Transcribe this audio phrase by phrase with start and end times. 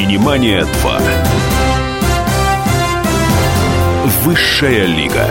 [0.00, 1.00] Синемания 2.
[4.24, 5.28] Высшая лига.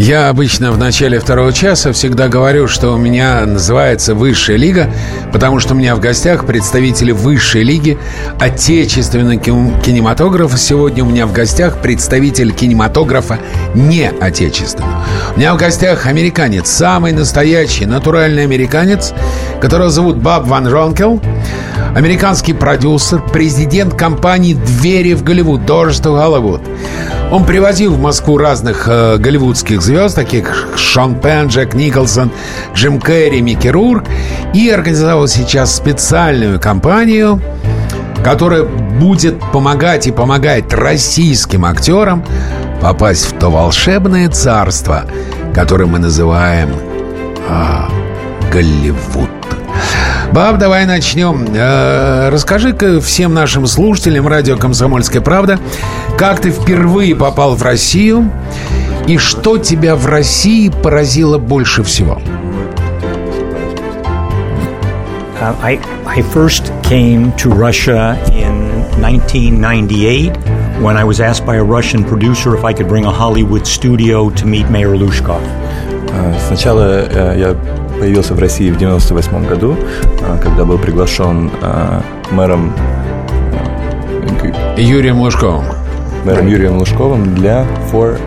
[0.00, 4.90] Я обычно в начале второго часа всегда говорю, что у меня называется высшая лига,
[5.30, 7.98] потому что у меня в гостях представители высшей лиги
[8.40, 10.56] отечественного кинематографа.
[10.56, 13.40] Сегодня у меня в гостях представитель кинематографа
[13.74, 15.04] не отечественного.
[15.36, 19.12] У меня в гостях американец, самый настоящий, натуральный американец,
[19.60, 21.20] которого зовут Баб Ван Ронкел.
[21.94, 26.62] Американский продюсер, президент компании «Двери в Голливуд», «Doors Hollywood».
[27.30, 32.32] Он привозил в Москву разных э, голливудских звезд, таких Шон Пен, Джек Николсон,
[32.74, 34.04] Джим Керри, Микки Рурк,
[34.52, 37.40] и организовал сейчас специальную кампанию,
[38.24, 42.24] которая будет помогать и помогает российским актерам
[42.82, 45.04] попасть в то волшебное царство,
[45.54, 46.70] которое мы называем
[47.48, 47.88] а,
[48.52, 49.30] Голливуд.
[50.32, 51.46] Баб, давай начнем.
[51.54, 55.58] Э, расскажи-ка всем нашим слушателям радио «Комсомольская правда»,
[56.16, 58.30] как ты впервые попал в Россию
[59.06, 62.20] и что тебя в России поразило больше всего?
[65.40, 70.36] Uh, I, I first came to Russia in 1998
[70.82, 74.28] when I was asked by a Russian producer if I could bring a Hollywood studio
[74.30, 75.40] to meet Mayor Lushkov.
[76.12, 77.56] Uh, сначала uh, я
[77.99, 79.75] появился в России в 98 году,
[80.41, 81.49] когда был приглашен
[82.31, 82.73] мэром
[84.77, 85.63] Юрием Лужковым.
[86.25, 88.19] Мэром Юрием Лужковым для for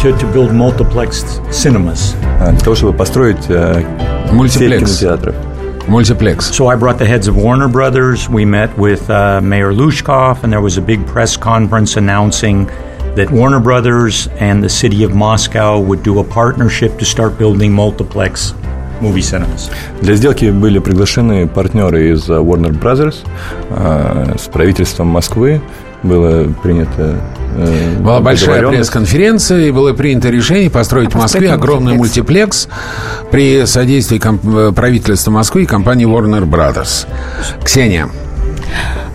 [0.00, 2.14] to, to build multiplex cinemas.
[2.38, 3.48] Для того, чтобы построить
[4.32, 5.34] мультиплекс кинотеатров.
[5.88, 6.50] Multiplex.
[6.52, 8.28] So I brought the heads of Warner Brothers.
[8.28, 12.66] We met with uh, Mayor Lushkov, and there was a big press conference announcing
[13.16, 17.72] that Warner Brothers and the city of Moscow would do a partnership to start building
[17.72, 18.54] multiplex
[19.01, 19.69] movie cinemas.
[20.01, 23.15] Для сделки были приглашены партнеры из Warner Brothers,
[24.37, 25.61] с правительством Москвы
[26.03, 27.15] было принято
[27.99, 32.67] была большая пресс-конференция, и было принято решение построить в Москве огромный мультиплекс
[33.31, 34.19] при содействии
[34.71, 37.07] правительства Москвы и компании Warner Brothers.
[37.63, 38.09] Ксения.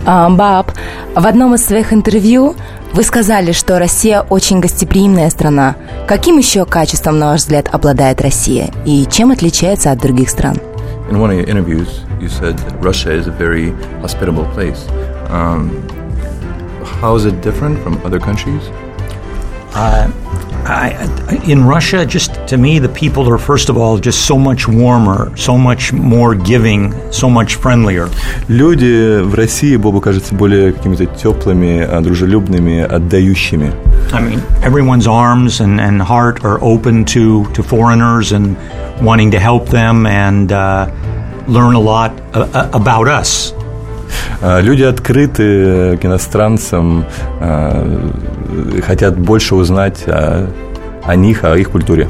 [0.05, 0.71] А, Баб,
[1.13, 2.55] в одном из своих интервью
[2.93, 5.75] вы сказали, что Россия очень гостеприимная страна.
[6.07, 8.69] Каким еще качеством, на ваш взгляд, обладает Россия?
[8.85, 10.57] И чем отличается от других стран?
[11.09, 11.89] In one of your interviews,
[12.21, 14.87] you said that Russia is a very hospitable place.
[15.29, 15.69] Um,
[17.01, 18.61] how is it different from other countries?
[19.73, 20.07] Uh,
[20.66, 24.66] I, in Russia, just to me, the people are first of all just so much
[24.66, 28.08] warmer, so much more giving, so much friendlier.
[28.48, 33.72] Люди в России, Бобу кажется, более какими-то теплыми, дружелюбными, отдающими.
[34.12, 38.56] I mean, everyone's arms and, and heart are open to, to foreigners and
[39.00, 40.90] wanting to help them and uh,
[41.46, 43.52] learn a lot uh, about us.
[44.41, 47.05] Люди открыты к иностранцам,
[48.85, 50.49] хотят больше узнать о,
[51.03, 52.07] о них, о их культуре.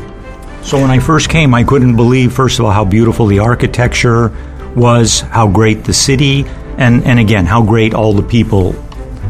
[0.63, 4.31] So when I first came, I couldn't believe, first of all, how beautiful the architecture
[4.75, 6.45] was, how great the city,
[6.77, 8.75] and, and again, how great all the people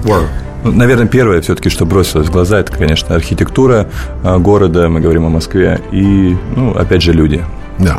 [0.03, 0.27] were.
[0.63, 3.87] Ну, наверное, первое все-таки, что бросилось в глаза, это, конечно, архитектура
[4.23, 7.43] города, мы говорим о Москве, и, ну, опять же, люди.
[7.79, 7.97] Да.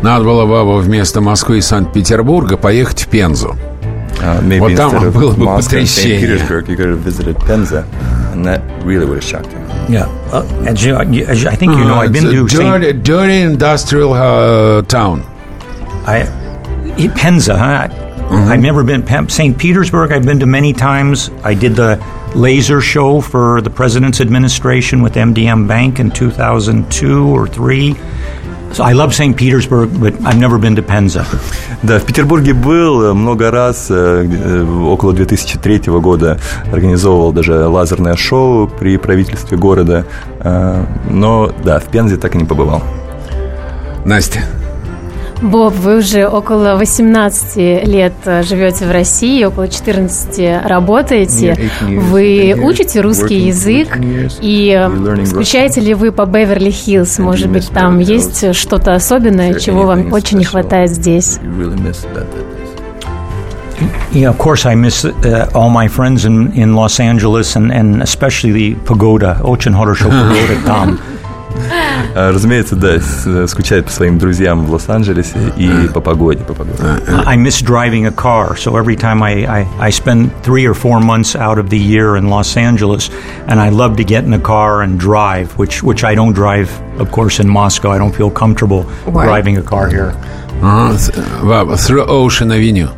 [0.00, 3.56] Надо было бы вместо Москвы и Санкт-Петербурга поехать в Пензу.
[4.20, 6.20] Uh, maybe well, instead of Moscow, St.
[6.20, 7.84] Petersburg, you could have visited Penza,
[8.32, 9.58] and that really would have shocked you.
[9.88, 11.94] Yeah, uh, you, you, I think you know.
[11.94, 15.22] I've been mm, to dirty, Saint- dirty industrial uh, town.
[16.06, 16.24] I
[17.16, 17.56] Penza.
[17.56, 17.88] Huh?
[17.88, 18.52] Mm-hmm.
[18.52, 19.56] I've never been St.
[19.56, 20.12] Petersburg.
[20.12, 21.30] I've been to many times.
[21.44, 21.96] I did the
[22.34, 27.94] laser show for the president's administration with MDM Bank in 2002 or three,
[28.72, 29.36] So I love St.
[29.36, 31.24] Petersburg, but I've never been to Penza.
[31.82, 36.38] Да, в Петербурге был много раз, э, около 2003 года
[36.72, 40.04] организовывал даже лазерное шоу при правительстве города,
[40.40, 42.82] э, но да, в Пензе так и не побывал.
[44.04, 44.40] Настя.
[45.42, 48.12] Боб, вы уже около 18 лет
[48.42, 51.70] живете в России, около 14 работаете.
[51.86, 53.98] Вы учите русский язык
[54.40, 54.88] и
[55.26, 57.20] скучаете ли вы по Беверли-Хиллз?
[57.20, 61.38] Может быть, там есть что-то особенное, чего вам очень не хватает здесь?
[64.12, 68.02] Yeah, of course, I miss uh, all my friends in, in Los Angeles and, and
[68.02, 69.40] especially the pagoda.
[69.44, 70.98] Очень хорошо погода там.
[72.15, 72.99] Разумеется, да,
[73.47, 76.77] скучает по своим друзьям в Лос-Анджелесе и по погоде, по погоде.
[77.25, 80.99] I miss driving a car, so every time I, I, I spend three or four
[80.99, 83.09] months out of the year in Los Angeles,
[83.47, 86.69] and I love to get in a car and drive, which, which I don't drive,
[86.99, 87.91] of course, in Moscow.
[87.91, 89.25] I don't feel comfortable Why?
[89.25, 90.13] driving a car here.
[90.61, 90.95] Uh,
[91.77, 92.89] through Ocean Avenue.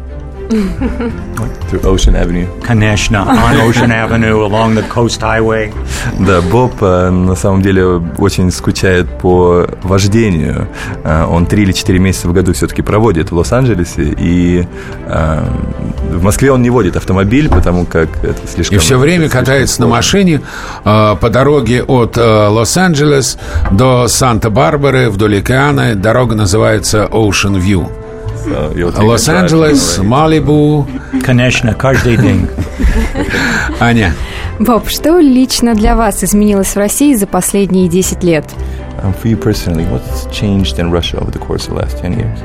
[0.50, 2.46] Through Ocean Avenue.
[2.60, 5.72] Kaneshna on Ocean Avenue along the Coast Highway.
[6.18, 10.66] Да, Боб э, на самом деле очень скучает по вождению.
[11.04, 14.66] Э, он три или четыре месяца в году все-таки проводит в Лос-Анджелесе, и
[15.06, 15.44] э,
[16.10, 18.76] в Москве он не водит автомобиль, потому как это слишком...
[18.76, 20.40] И все время катается на машине
[20.82, 23.38] по дороге от Лос-Анджелес
[23.70, 25.94] до Санта-Барбары вдоль океана.
[25.94, 27.99] Дорога называется Ocean View.
[28.46, 30.86] Лос-Анджелес, Малибу.
[31.22, 32.48] Конечно, каждый день.
[33.80, 34.12] Аня.
[34.58, 38.44] Боб, что лично для вас изменилось в России за последние 10 лет?
[39.02, 42.18] Um, for you personally, what's changed in Russia over the course of the last 10
[42.18, 42.38] years?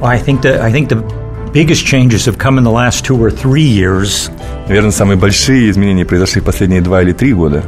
[0.00, 1.02] Well, I think that I think the
[1.52, 4.30] biggest changes have come in the last two or three years.
[4.68, 7.64] Наверное, самые большие изменения произошли в последние два или три года.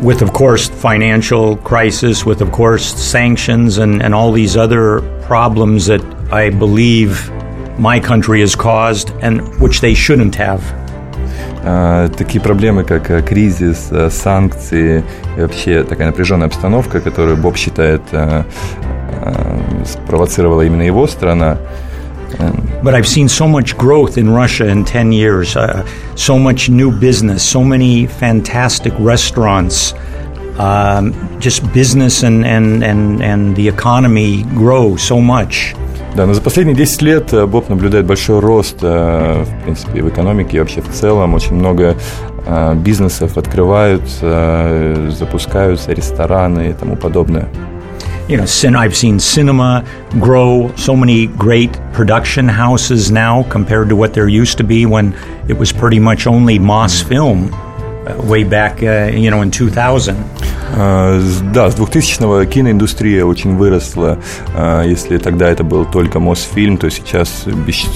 [0.00, 5.86] With, of course, financial crisis, with, of course, sanctions and, and all these other problems
[5.86, 6.00] that
[6.31, 7.29] I believe
[7.79, 10.61] my country has caused and which they shouldn't have.
[11.65, 15.03] Uh, такие проблемы, как uh, кризис, uh, санкции
[15.37, 18.01] и вообще такая напряженная обстановка, которую Боб считает
[19.85, 21.57] спровоцировала именно его страна.
[22.83, 25.85] But I've seen so much growth in Russia in 10 years, uh,
[26.15, 29.93] so much new business, so many fantastic restaurants.
[30.57, 35.73] Um, just business and, and, and, and the economy grow so much.
[36.16, 40.08] Да, но за последние 10 лет э, Боб наблюдает большой рост, э, в принципе, в
[40.08, 41.34] экономике и вообще в целом.
[41.34, 41.96] Очень много
[42.46, 47.48] э, бизнесов открываются, запускаются, рестораны и тому подобное.
[48.28, 48.44] You know,
[48.76, 49.84] I've seen cinema
[50.20, 55.14] grow, so many great production houses now compared to what there used to be when
[55.48, 57.50] it was pretty much only Moss film.
[58.16, 60.16] way back, uh, you know, in 2000.
[60.76, 64.18] Uh, да, с 2000-го киноиндустрия очень выросла.
[64.54, 67.86] Uh, если тогда это был только Мосфильм, то сейчас бесч...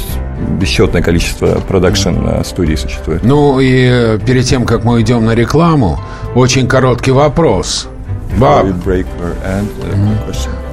[0.59, 3.23] бесчетное количество продакшн-студий существует.
[3.25, 6.01] Ну и э, перед тем, как мы идем на рекламу,
[6.35, 7.89] очень короткий вопрос.
[8.39, 8.67] Баб,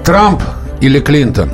[0.06, 0.42] Трамп
[0.82, 1.52] или Клинтон?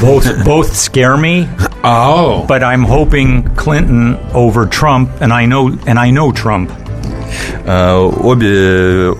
[0.00, 1.48] Both, both scare me.
[1.82, 2.44] Oh.
[2.46, 6.70] But I'm hoping Clinton over Trump, and I know, and I know Trump.
[7.66, 9.12] Uh, обе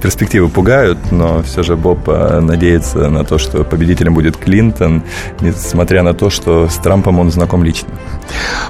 [0.00, 5.02] перспективы пугают, но все же Боб надеется на то, что победителем будет Клинтон,
[5.40, 7.88] несмотря на то, что с Трампом он знаком лично.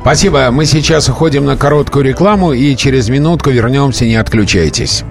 [0.01, 0.51] Спасибо.
[0.51, 4.07] Мы сейчас уходим на короткую рекламу и через минутку вернемся.
[4.07, 5.05] Не отключайтесь.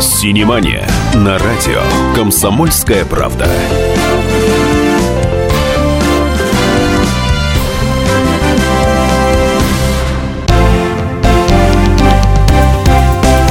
[0.00, 1.80] Синемания на радио
[2.16, 3.46] «Комсомольская правда».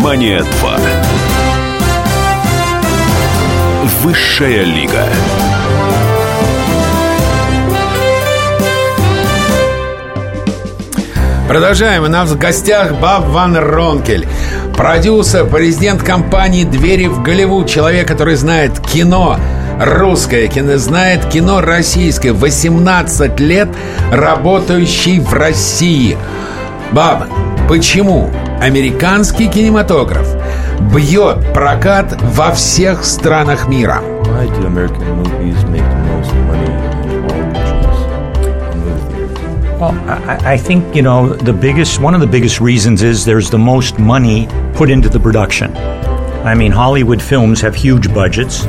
[0.00, 0.78] Синемания 2.
[4.00, 5.04] Высшая лига.
[11.46, 12.04] Продолжаем.
[12.04, 14.26] У нас в гостях Баб Ван Ронкель.
[14.74, 17.68] Продюсер, президент компании «Двери в Голливуд».
[17.68, 19.38] Человек, который знает кино,
[19.78, 22.32] русское кино, знает кино российское.
[22.32, 23.68] 18 лет
[24.10, 26.16] работающий в России.
[26.91, 27.27] Баб,
[27.67, 28.29] почему
[28.61, 30.27] американский кинематограф
[30.93, 34.01] бьет прокат во всех странах мира?
[34.25, 36.85] Why do American movies make the most money
[39.79, 43.49] Well, I, I, think, you know, the biggest, one of the biggest reasons is there's
[43.49, 45.75] the most money put into the production.
[46.45, 48.67] I mean, Hollywood films have huge budgets.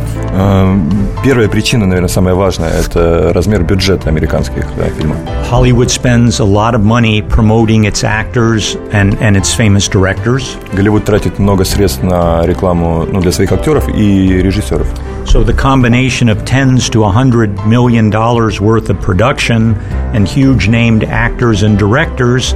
[1.22, 5.18] Первая причина, наверное, самая важная, это размер бюджета американских да, фильмов.
[5.50, 10.56] Hollywood spends a lot of money promoting its actors and, and its famous directors.
[10.72, 14.86] Голливуд тратит много средств на рекламу ну, для своих актеров и режиссеров.
[15.26, 19.74] So the combination of tens to a hundred million dollars worth of production
[20.14, 22.54] and huge named actors and directors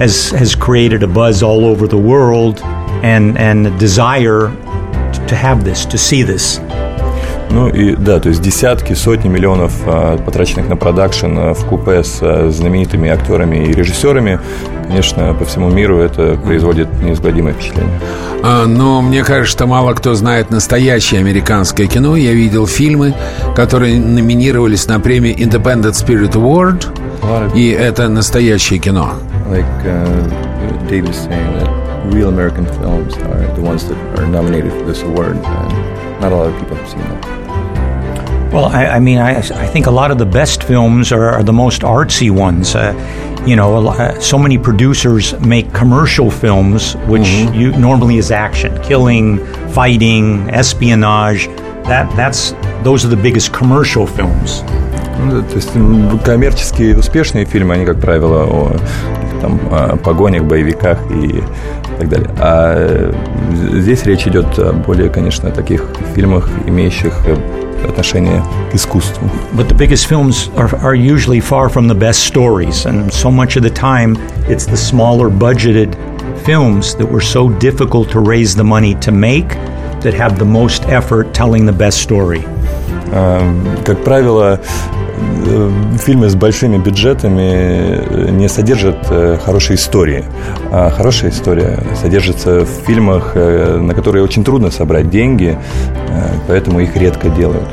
[0.00, 2.60] has has created a buzz all over the world
[3.03, 4.51] and and a desire
[5.27, 6.59] to have this, to see this.
[7.51, 12.03] Ну и да, то есть десятки, сотни миллионов а, потраченных на продакшн а, в купе
[12.03, 14.39] с а, знаменитыми актерами и режиссерами,
[14.87, 17.99] конечно, по всему миру это производит неизгладимое впечатление.
[18.43, 22.15] А, но мне кажется, мало кто знает настоящее американское кино.
[22.15, 23.13] Я видел фильмы,
[23.55, 26.87] которые номинировались на премию Independent Spirit Award,
[27.55, 29.11] и это настоящее кино.
[29.47, 34.72] Like uh, Dave is saying that real American films are the ones that are nominated
[34.72, 37.38] for this award, and not a lot of people have seen them.
[38.52, 41.42] Well, I, I mean, I, I, think a lot of the best films are, are
[41.42, 42.74] the most artsy ones.
[42.74, 42.94] Uh,
[43.46, 47.54] you know, lot, uh, so many producers make commercial films, which mm-hmm.
[47.54, 49.38] you, normally is action, killing,
[49.68, 51.48] fighting, espionage.
[51.84, 54.62] That that's those are the biggest commercial films.
[55.20, 55.72] Ну, то есть
[56.24, 58.76] коммерческие успешные фильмы, они, как правило, о
[59.43, 59.59] там,
[59.99, 61.43] погонях, боевиках и
[61.99, 62.29] так далее.
[62.39, 63.11] А
[63.75, 65.85] здесь речь идет о более, конечно, таких
[66.15, 67.13] фильмах, имеющих
[67.87, 69.29] отношение к искусству.
[69.53, 73.57] But the biggest films are, are usually far from the best stories, and so much
[73.57, 75.93] of the time it's the smaller budgeted
[76.45, 79.49] films that were so difficult to raise the money to make
[80.01, 82.45] that have the most effort telling the best story.
[83.83, 84.59] Как правило,
[85.99, 89.07] фильмы с большими бюджетами не содержат
[89.43, 90.23] хорошей истории.
[90.71, 95.57] А хорошая история содержится в фильмах, на которые очень трудно собрать деньги,
[96.47, 97.67] поэтому их редко делают.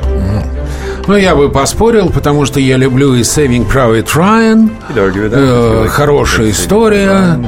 [1.06, 7.38] Ну, я бы поспорил, потому что я люблю и Saving Private Ryan, э, хорошая история,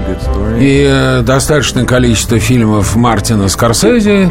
[0.58, 4.28] и э, достаточное количество фильмов Мартина Скорсезе,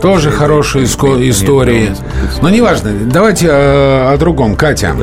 [0.00, 1.94] тоже хорошие истории.
[2.40, 4.56] Но неважно, давайте э, о другом.
[4.56, 4.94] Катя.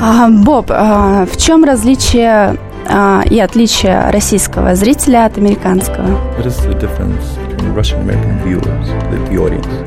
[0.00, 6.06] А, Боб, а, в чем различие а, и отличие российского зрителя от американского?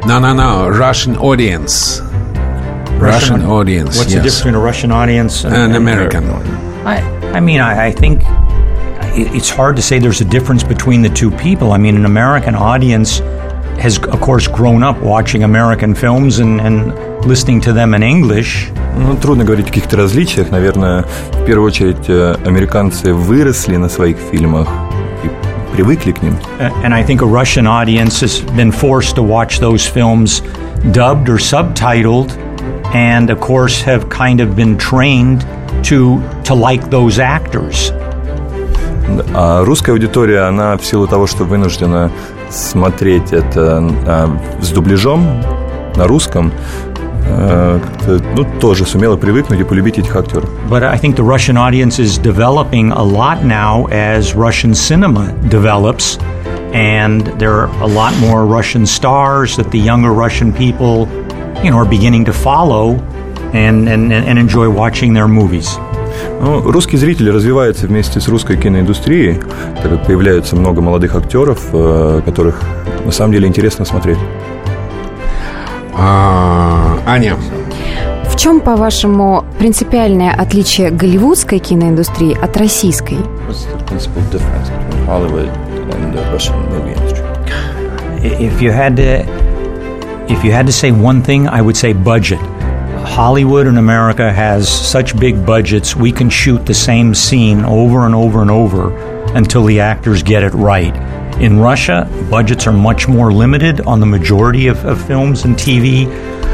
[0.05, 0.69] No, no, no.
[0.69, 2.01] Russian audience.
[2.98, 3.98] Russian, Russian audience.
[3.98, 4.14] What's yes.
[4.14, 6.28] the difference between a Russian audience and, and American?
[6.84, 7.00] I,
[7.34, 8.22] I mean, I, I think
[9.14, 11.72] it's hard to say there's a difference between the two people.
[11.72, 13.20] I mean, an American audience
[13.78, 16.94] has, of course, grown up watching American films and, and
[17.26, 18.70] listening to them in English.
[18.96, 20.50] Ну, трудно говорить о каких-то различиях.
[20.50, 22.08] Наверное, в первую очередь,
[22.46, 24.68] американцы выросли на своих фильмах
[25.24, 26.36] и привыкли к ним.
[26.84, 30.42] And I think a Russian audience has been forced to watch those films
[30.92, 32.32] dubbed or subtitled
[32.94, 35.46] and of course have kind of been trained
[35.84, 37.92] to, to like those actors.
[39.34, 42.10] А русская аудитория, она в силу того, что вынуждена
[42.50, 45.42] смотреть это а, с дубляжом
[45.96, 46.52] на русском,
[47.26, 47.80] а,
[48.36, 50.48] ну, тоже сумела привыкнуть и полюбить этих актеров.
[50.70, 56.18] But I think the Russian audience is developing a lot now as Russian cinema develops,
[56.72, 61.08] and there are a lot more Russian stars that the younger Russian people
[61.63, 62.95] you know, are beginning to follow
[63.53, 65.79] and, and, and enjoy watching their movies.
[66.39, 69.39] Ну, русский зритель развивается вместе с русской киноиндустрией,
[69.81, 72.61] так как появляются много молодых актеров, э, которых
[73.05, 74.17] на самом деле интересно смотреть.
[75.95, 77.37] А, Аня.
[78.29, 83.17] В чем, по-вашему, принципиальное отличие голливудской киноиндустрии от российской?
[88.21, 89.46] If you had to
[90.30, 92.40] If you had to say one thing, I would say budget.
[93.04, 98.14] Hollywood in America has such big budgets, we can shoot the same scene over and
[98.14, 98.96] over and over
[99.34, 100.94] until the actors get it right.
[101.40, 106.06] In Russia, budgets are much more limited on the majority of, of films and TV.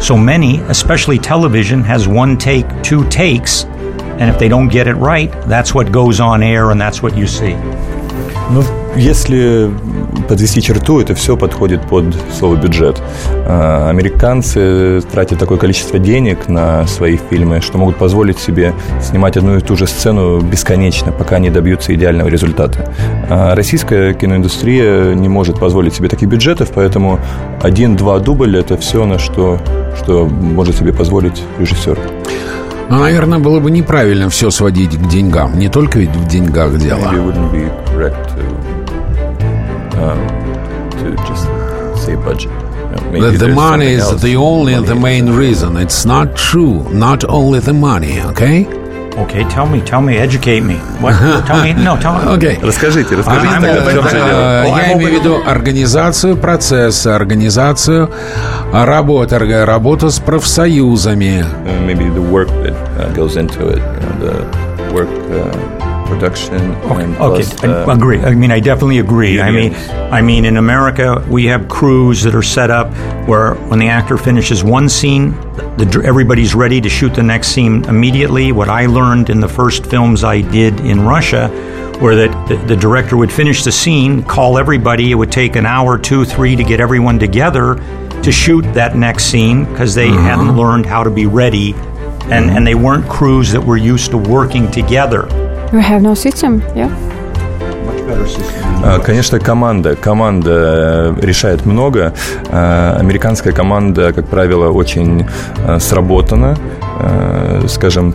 [0.02, 4.94] So many, especially television, has one take, two takes, and if they don't get it
[4.94, 7.52] right, that's what goes on air and that's what you see.
[8.96, 9.66] Если
[10.27, 13.01] подвести черту, это все подходит под слово бюджет.
[13.47, 19.57] А, американцы тратят такое количество денег на свои фильмы, что могут позволить себе снимать одну
[19.57, 22.93] и ту же сцену бесконечно, пока не добьются идеального результата.
[23.29, 27.19] А российская киноиндустрия не может позволить себе таких бюджетов, поэтому
[27.61, 29.59] один-два дубля– это все, на что,
[29.97, 31.97] что может себе позволить режиссер.
[32.89, 35.57] Ну, наверное, было бы неправильно все сводить к деньгам.
[35.57, 37.11] Не только ведь в деньгах дело.
[43.12, 45.76] That the money is the only the main reason.
[45.76, 46.84] It's not true.
[46.92, 48.66] Not only the money, okay?
[49.18, 50.76] Okay, tell me, tell me, educate me.
[51.00, 51.14] What?
[51.46, 52.24] Tell me, no, tell me.
[52.36, 52.56] Okay.
[52.62, 53.48] Расскажите, расскажите.
[53.60, 54.64] тогда, в чем же дело.
[54.76, 58.10] Я имею в виду организацию процесса, организацию
[58.72, 61.44] работы, работу с профсоюзами.
[61.84, 63.82] Maybe the work that goes into it,
[64.20, 64.46] the
[64.92, 65.08] work
[66.13, 66.53] production.
[66.53, 67.43] Okay, and okay.
[67.43, 68.19] plus, I uh, agree.
[68.19, 69.41] I mean, I definitely agree.
[69.41, 69.73] I mean,
[70.11, 72.91] I mean, in America, we have crews that are set up
[73.27, 75.31] where when the actor finishes one scene,
[75.77, 78.51] the, everybody's ready to shoot the next scene immediately.
[78.51, 81.49] What I learned in the first films I did in Russia
[82.01, 85.11] were that the, the director would finish the scene, call everybody.
[85.11, 87.75] It would take an hour, two, three to get everyone together
[88.23, 91.73] to shoot that next scene because they hadn't learned how to be ready.
[92.25, 95.27] And, and they weren't crews that were used to working together.
[95.73, 96.91] We have no system, yeah?
[98.83, 99.95] А, Конечно, команда.
[99.95, 102.13] Команда э, решает много.
[102.51, 105.25] А, Американская команда, как правило, очень
[105.65, 106.55] э, сработана.
[106.99, 108.13] Э, Скажем,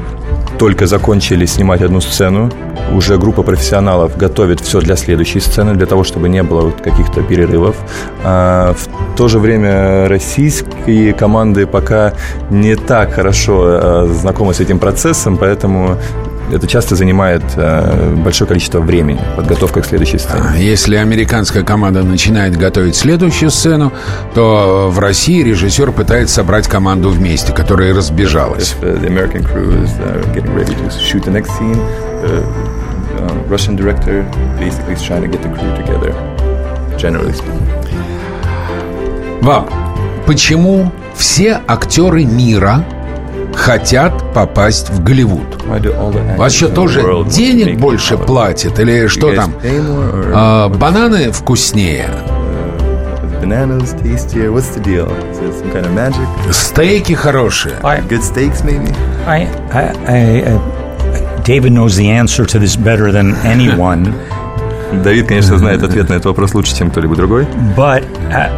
[0.57, 2.49] только закончили снимать одну сцену,
[2.95, 7.23] уже группа профессионалов готовит все для следующей сцены, для того, чтобы не было вот каких-то
[7.23, 7.75] перерывов.
[8.23, 12.13] А в то же время российские команды пока
[12.51, 15.97] не так хорошо знакомы с этим процессом, поэтому
[16.53, 20.43] это часто занимает э, большое количество времени, подготовка к следующей сцене.
[20.57, 23.93] Если американская команда начинает готовить следующую сцену,
[24.35, 28.75] то в России режиссер пытается собрать команду вместе, которая разбежалась.
[28.81, 28.97] Uh,
[32.25, 32.43] uh,
[33.19, 34.25] uh, Russian director
[34.59, 36.15] basically is trying to get the crew together,
[36.99, 37.67] generally speaking.
[39.43, 39.71] Баб,
[40.27, 42.85] почему все актеры мира
[43.59, 45.63] хотят попасть в Голливуд?
[46.37, 48.79] Вас что, тоже денег больше платят?
[48.79, 49.53] Или что там?
[50.35, 52.09] А, бананы вкуснее?
[56.51, 57.75] Стейки хорошие?
[57.83, 58.95] Good steaks, maybe?
[59.27, 64.15] I, I, I, uh, David knows the answer to this better than anyone,
[65.05, 67.47] Давид, конечно, знает ответ на этот вопрос лучше, чем кто-либо другой.
[67.77, 68.51] but uh,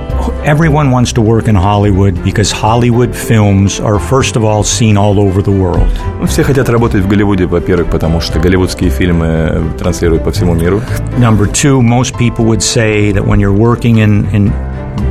[0.46, 5.20] everyone wants to work in Hollywood because Hollywood films are, first of all, seen all
[5.20, 5.90] over the world.
[6.20, 10.82] Ну, все хотят работать в Голливуде, во-первых, потому что голливудские фильмы транслируют по всему миру.
[11.18, 14.54] Number two, most people would say that when you're working in, in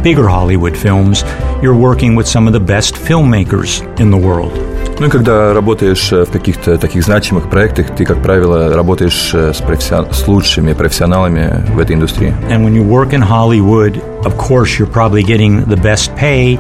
[0.03, 1.25] bigger Hollywood films,
[1.63, 4.53] you're working with some of the best filmmakers in the world.
[5.01, 9.53] Ну и когда работаешь э, в каких-то таких значимых проектах, ты, как правило, работаешь э,
[9.53, 12.33] с, профессион- с лучшими профессионалами в этой индустрии.
[12.49, 16.59] And when you work in Hollywood, of course, you're probably getting the best pay,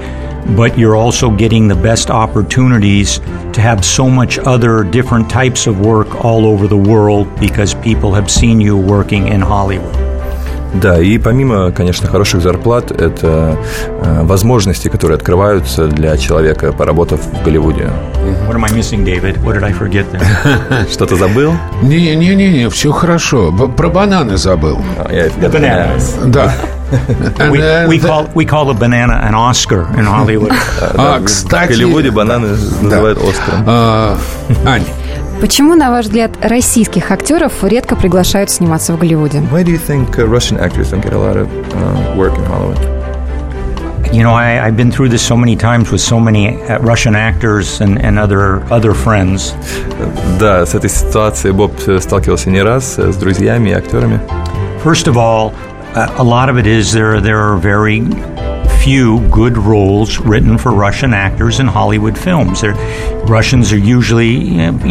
[0.56, 3.20] but you're also getting the best opportunities
[3.52, 8.12] to have so much other different types of work all over the world because people
[8.14, 10.07] have seen you working in Hollywood.
[10.73, 13.57] Да, и помимо, конечно, хороших зарплат, это
[14.01, 17.89] э, возможности, которые открываются для человека, поработав в Голливуде.
[18.47, 19.37] What am I missing, David?
[19.43, 20.89] What did I forget there?
[20.91, 21.53] Что-то забыл?
[21.81, 23.51] Не-не-не, все хорошо.
[23.51, 24.79] Про бананы забыл.
[24.97, 25.09] А,
[25.41, 26.29] Bananas.
[26.29, 26.53] Да.
[27.51, 30.51] We, call we call a banana an Oscar in Hollywood.
[30.95, 31.69] А, В кстати...
[31.73, 32.49] Голливуде бананы
[32.81, 33.63] называют Оскаром.
[33.67, 34.17] а,
[34.65, 34.83] Ань,
[35.41, 39.39] Почему, на ваш взгляд, российских актеров редко приглашают сниматься в Голливуде?
[39.51, 42.43] Why do you think uh, Russian actors don't get a lot of uh, work in
[42.43, 42.77] Hollywood?
[44.11, 47.15] You know, I, I've been through this so many times with so many uh, Russian
[47.15, 49.53] actors and, and other other friends.
[50.39, 54.19] Да, с этой ситуацией Боб э, сталкивался не раз э, с друзьями и актерами.
[54.83, 55.53] First of all,
[55.95, 58.01] uh, a lot of it is there there are very
[58.84, 62.60] few good roles written for Russian actors in Hollywood films.
[62.60, 62.74] They're,
[63.26, 64.32] Russians are usually,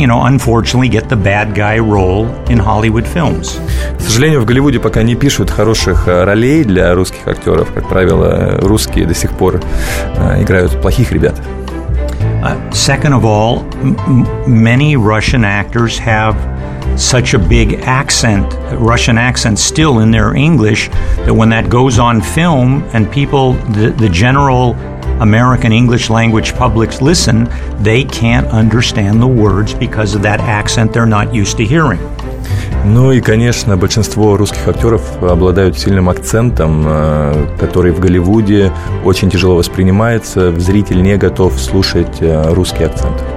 [0.01, 3.59] you know, unfortunately, get the bad guy role in Hollywood films.
[3.97, 7.71] К сожалению, в Голливуде пока не пишут хороших э, ролей для русских актеров.
[7.73, 9.59] Как правило, э, русские до сих пор
[10.17, 11.39] э, играют плохих ребят.
[12.43, 16.35] Uh, second of all, m- m- many Russian actors have
[16.97, 20.89] such a big accent, Russian accent still in their English,
[21.25, 24.75] that when that goes on film and people, the, the general
[25.19, 27.47] American English language publics listen,
[27.83, 31.99] they can't understand the words because of that accent they're not used to hearing.
[32.85, 38.73] Ну и, конечно, большинство русских актеров обладают сильным акцентом, э, который в Голливуде
[39.05, 40.51] очень тяжело воспринимается.
[40.59, 43.36] Зритель не готов слушать э, русский акцент.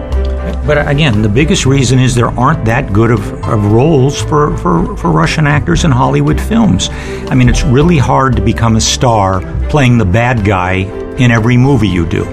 [0.65, 4.95] But again, the biggest reason is there aren't that good of, of roles for, for,
[4.97, 6.89] for Russian actors in Hollywood films.
[7.29, 10.85] I mean, it's really hard to become a star playing the bad guy
[11.17, 12.25] in every movie you do.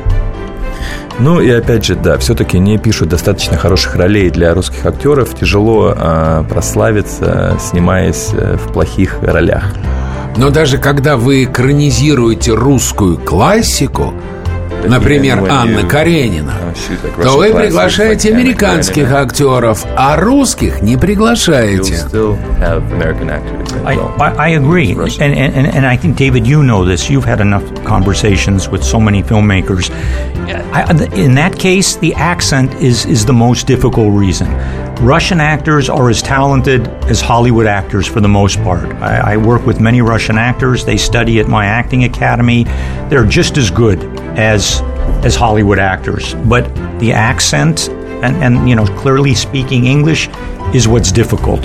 [1.20, 5.34] Ну и опять же, да, все-таки не пишут достаточно хороших ролей для русских актеров.
[5.34, 9.64] Тяжело э, прославиться, снимаясь э, в плохих ролях.
[10.38, 14.14] но даже когда вы экранизируете русскую классику,
[14.86, 21.94] например, Анна Каренина, uh, то вы приглашаете американских актеров, а русских не приглашаете.
[23.84, 24.92] I, agree.
[25.20, 27.08] And, and, and I think, David, you know this.
[27.08, 29.90] You've had enough conversations with so many filmmakers.
[30.72, 30.82] I,
[31.14, 34.48] in that case, the accent is, is the most difficult reason.
[35.01, 38.85] Russian actors are as talented as Hollywood actors for the most part.
[39.01, 40.85] I, I, work with many Russian actors.
[40.85, 42.63] They study at my acting academy.
[43.09, 44.03] They're just as good
[44.37, 44.81] as
[45.25, 46.35] as Hollywood actors.
[46.35, 46.63] But
[46.99, 47.89] the accent
[48.23, 50.29] and, and you know clearly speaking English
[50.73, 51.61] is what's difficult.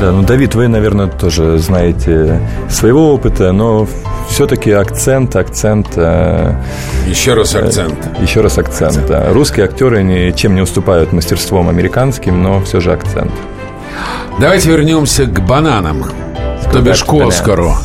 [0.00, 3.86] Да, ну, Давид, вы, наверное, тоже знаете своего опыта, но
[4.29, 5.87] все-таки акцент, акцент...
[5.95, 6.53] Э,
[7.07, 7.97] еще раз акцент.
[8.17, 9.07] Э, еще раз акцент, акцент.
[9.07, 9.33] Да.
[9.33, 13.31] Русские актеры ничем не уступают мастерством американским, но все же акцент.
[14.39, 16.05] Давайте вернемся к бананам.
[16.71, 17.75] То бишь к Оскару.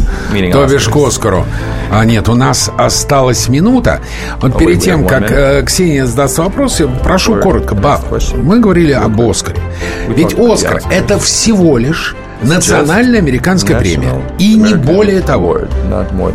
[0.53, 1.45] То бишь к Оскару.
[1.91, 4.01] А нет, у нас осталась минута.
[4.41, 8.03] Вот перед тем, как э, Ксения задаст вопрос, я прошу коротко, Баб,
[8.35, 9.61] мы говорили об Оскаре.
[10.09, 14.23] Ведь Оскар– это всего лишь национальная американская премия.
[14.39, 15.61] И не более того.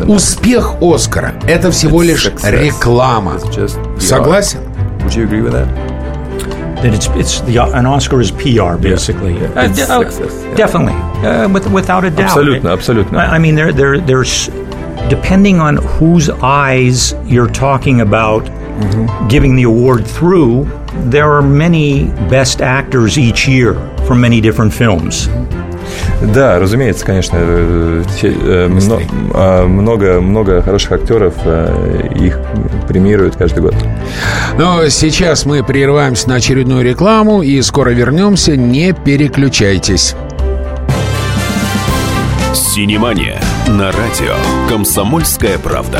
[0.08, 3.40] Успех Оскара– это всего лишь реклама.
[4.00, 4.60] Согласен?
[6.82, 9.34] that it's it's the an Oscar is PR basically.
[9.34, 10.56] Yeah, uh, uh, yeah.
[10.56, 10.94] Definitely,
[11.28, 12.38] uh, with, without a doubt.
[12.38, 13.18] Absolutely, absolutely.
[13.18, 14.48] I, I mean, there there there's
[15.10, 19.28] depending on whose eyes you're talking about mm-hmm.
[19.28, 20.66] giving the award through.
[21.10, 23.74] There are many best actors each year
[24.06, 25.28] from many different films.
[25.28, 25.69] Mm-hmm.
[26.22, 28.68] Да, разумеется, конечно, э, э,
[29.68, 32.40] много, много хороших актеров, э, их
[32.88, 33.76] премируют каждый год.
[34.58, 40.16] Но сейчас мы прерываемся на очередную рекламу и скоро вернемся, не переключайтесь.
[42.54, 44.36] Синемания на радио
[44.68, 46.00] «Комсомольская правда».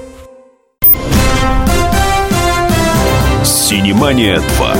[3.71, 4.75] Синемания 2.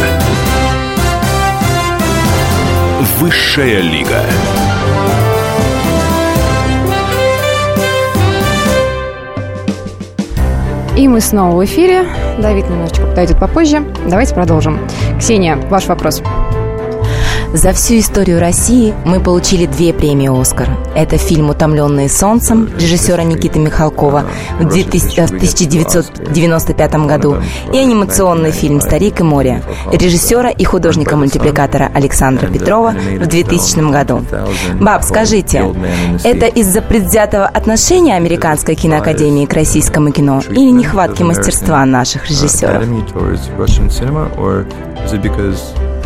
[3.20, 4.22] Высшая лига.
[10.98, 12.06] И мы снова в эфире.
[12.38, 13.82] Давид немножечко подойдет попозже.
[14.10, 14.78] Давайте продолжим.
[15.18, 16.22] Ксения, ваш вопрос.
[17.54, 20.70] За всю историю России мы получили две премии «Оскар».
[20.96, 24.24] Это фильм «Утомленные солнцем» режиссера Никиты Михалкова
[24.58, 27.36] в 1995 году
[27.74, 29.62] и анимационный фильм «Старик и море»
[29.92, 34.22] режиссера и художника-мультипликатора Александра Петрова в 2000 году.
[34.80, 35.76] Баб, скажите,
[36.24, 42.86] это из-за предвзятого отношения Американской киноакадемии к российскому кино или нехватки мастерства наших режиссеров?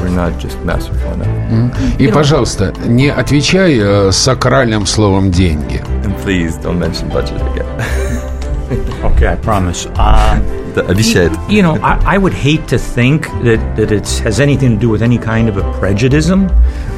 [0.09, 1.97] Mm-hmm.
[1.97, 5.81] И, пожалуйста, не отвечай э, сакральным словом «деньги».
[6.03, 7.65] And please don't mention budget again.
[9.03, 9.87] okay, I promise.
[9.97, 10.41] Um,
[10.81, 11.31] обещает.
[11.47, 14.79] You, you know, I, I would hate to think that, that it has anything to
[14.79, 16.29] do with any kind of a prejudice.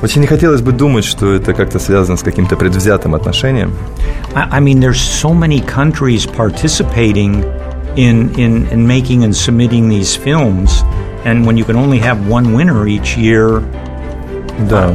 [0.01, 3.73] Очень не хотелось бы думать, что это как-то связано с каким-то предвзятым отношением.
[4.35, 7.43] I, I mean, there's so many countries participating
[7.95, 10.83] in, in, in making and submitting these films–
[11.24, 13.62] and when you can only have one winner each year,
[14.68, 14.94] да.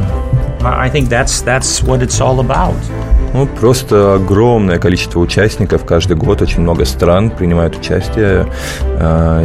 [0.60, 2.76] I think that's that's what it's all about.
[3.34, 8.46] Ну, просто огромное количество участников каждый год, очень много стран принимают участие,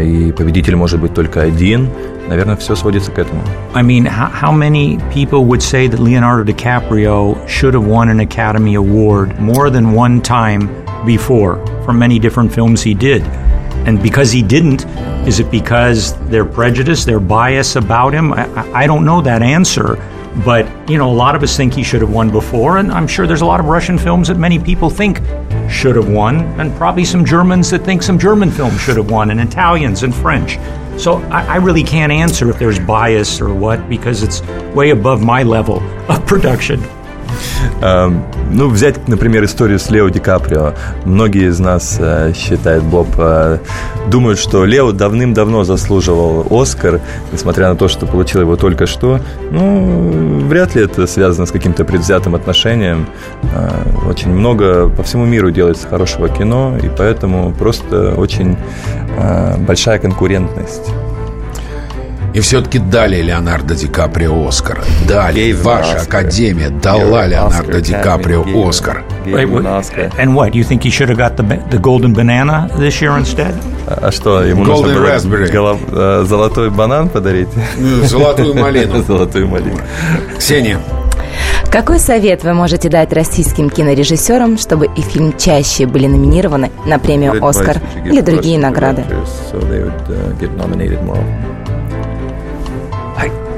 [0.01, 1.89] и победитель может быть только один.
[2.27, 3.41] Наверное, все сводится к этому.
[3.75, 8.21] I mean, how, how many people would say that Leonardo DiCaprio should have won an
[8.21, 10.69] Academy Award more than one time
[11.05, 13.23] before for many different films he did?
[13.88, 14.85] And because he didn't,
[15.27, 18.35] is it because they're prejudiced, they're biased about him?
[18.35, 19.96] I, I, don't know that answer.
[20.44, 23.07] But, you know, a lot of us think he should have won before, and I'm
[23.07, 25.22] sure there's a lot of Russian films that many people think
[25.70, 29.31] should have won, and probably some Germans that think some German films should have won,
[29.31, 30.59] and Italians and French.
[31.01, 34.42] So I, I really can't answer if there's bias or what, because it's
[34.74, 36.83] way above my level of production.
[38.51, 40.72] Ну, взять, например, историю с Лео Ди Каприо.
[41.05, 42.01] Многие из нас
[42.35, 43.09] считают, Боб,
[44.09, 47.01] думают, что Лео давным-давно заслуживал Оскар,
[47.33, 49.20] несмотря на то, что получил его только что.
[49.51, 53.07] Ну, вряд ли это связано с каким-то предвзятым отношением.
[54.09, 58.57] Очень много по всему миру делается хорошего кино, и поэтому просто очень
[59.66, 60.90] большая конкурентность.
[62.34, 64.84] И все-таки дали Леонардо Ди Каприо Оскар.
[65.08, 65.52] Дали.
[65.52, 69.02] Ваша Академия дала Леонардо Ди Каприо Оскар.
[69.26, 70.52] And what?
[70.54, 73.54] You think he should have got the, the golden banana this year instead?
[73.86, 75.50] А что, ему Golden нужно было raspberry.
[75.50, 77.48] голов- э, золотой банан подарить?
[77.78, 79.02] Ну, Золотую малину.
[79.06, 79.78] Золотую малину.
[80.38, 80.78] Ксения.
[81.70, 87.44] Какой совет вы можете дать российским кинорежиссерам, чтобы их фильм чаще были номинированы на премию
[87.44, 89.04] «Оскар» или другие награды?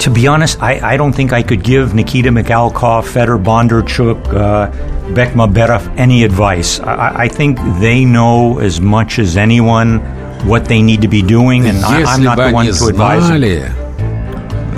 [0.00, 5.14] to be honest, I, I don't think I could give Nikita Mikhalkov, Fedor Bondarchuk, uh,
[5.14, 6.80] Beck Mabetov any advice.
[6.80, 10.00] I, I think they know as much as anyone
[10.46, 12.72] what they need to be doing, and I, I'm Если not бы the one они
[12.72, 13.38] to advise them.
[13.38, 13.62] знали,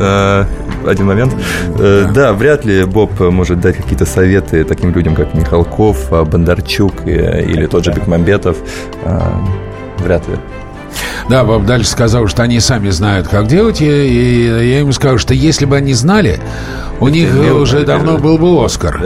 [0.01, 0.44] Э,
[0.87, 1.35] Один момент.
[1.79, 7.05] Э, Да, вряд ли Боб может дать какие-то советы таким людям, как Михалков, э, Бондарчук
[7.07, 8.57] э, или тот же Бекмамбетов.
[9.05, 9.20] Э,
[9.98, 10.37] Вряд ли.
[11.29, 15.33] Да, Боб дальше сказал, что они сами знают, как делать, и, я им скажу, что
[15.33, 16.39] если бы они знали,
[16.99, 19.01] у них уже давно был бы Оскар.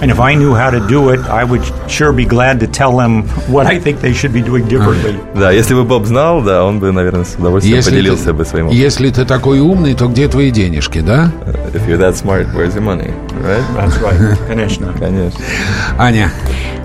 [0.00, 2.96] And if I knew how to do it, I would sure be glad to tell
[2.96, 5.18] them what I think they should be doing differently.
[5.34, 8.44] Да, если бы Боб знал, да, он бы, наверное, с удовольствием Если поделился ты, бы
[8.44, 8.80] своим опытом.
[8.80, 11.32] если ты такой умный, то где твои денежки, да?
[11.74, 13.12] If you're that smart, where's your money?
[13.42, 13.64] Right?
[13.76, 14.38] That's right.
[14.46, 14.92] Конечно.
[14.98, 15.40] Конечно.
[15.98, 16.30] Аня,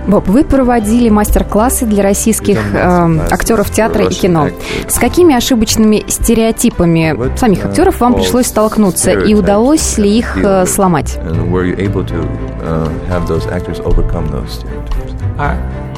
[0.08, 4.50] Боб, вы проводили мастер-классы для российских э, актеров театра и кино.
[4.88, 11.17] С какими ошибочными стереотипами самих актеров вам пришлось столкнуться и удалось ли их э, сломать?
[11.23, 12.21] And were you able to
[12.61, 15.15] uh, have those actors overcome those stereotypes?
[15.39, 15.57] Uh,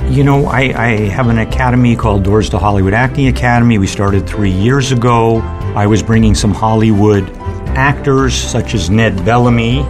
[0.09, 3.77] you know, I, I have an academy called Doors to Hollywood Acting Academy.
[3.79, 5.41] We started three years ago.
[5.75, 7.29] I was bringing some Hollywood
[7.75, 9.85] actors, such as Ned Bellamy.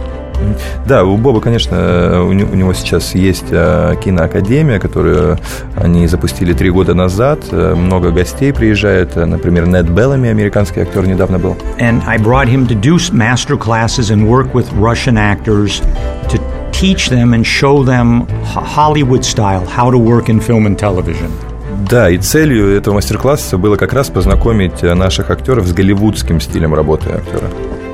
[0.86, 5.38] Да, у Боба, конечно, у не- у него сейчас есть э, киноакадемия, которую
[5.76, 7.40] они запустили три года назад.
[7.50, 9.16] Э, Много гостей приезжает.
[9.16, 11.56] Например, Нед Беллами, американский актер, недавно был.
[11.78, 15.82] And I brought him to do master classes and work with Russian actors
[16.30, 16.40] to
[16.72, 21.30] teach them and show them Ho- Hollywood style, how to work in film and television.
[21.90, 26.74] Да, и целью этого мастер-класса было как раз познакомить э, наших актеров с голливудским стилем
[26.74, 27.48] работы актера.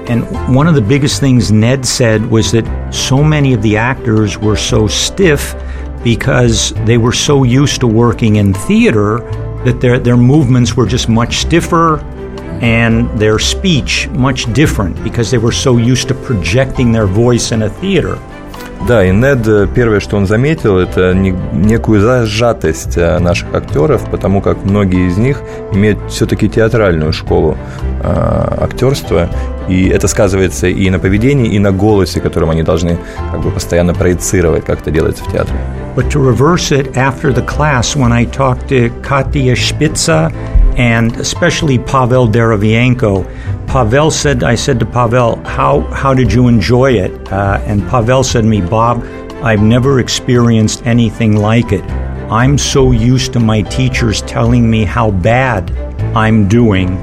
[0.09, 4.37] And one of the biggest things Ned said was that so many of the actors
[4.37, 5.55] were so stiff
[6.03, 9.19] because they were so used to working in theater
[9.65, 12.01] that their, their movements were just much stiffer
[12.63, 17.63] and their speech much different because they were so used to projecting their voice in
[17.63, 18.17] a theater.
[18.89, 24.03] Да, и Нед, э, первое, что он заметил, это не- некую зажатость э, наших актеров,
[24.11, 25.41] потому как многие из них
[25.73, 27.57] имеют все-таки театральную школу
[28.03, 29.29] э, актерства,
[29.69, 32.99] и это сказывается и на поведении, и на голосе, которым они должны
[33.31, 35.57] как бы постоянно проецировать, как это делается в театре.
[35.95, 40.33] But to reverse it, after the class, when I talked to Katya Spitza
[40.77, 43.25] and especially Pavel Derevienko.
[43.67, 47.33] Pavel said, I said to Pavel, how, how did you enjoy it?
[47.33, 49.03] Uh, and Pavel said to me, Bob,
[49.43, 51.83] I've never experienced anything like it.
[52.31, 55.71] I'm so used to my teachers telling me how bad
[56.17, 56.97] I'm doing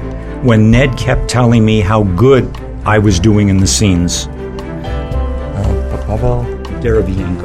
[0.44, 2.50] when Ned kept telling me how good
[2.84, 4.26] I was doing in the scenes.
[4.26, 7.44] Uh, Pavel Deravienko.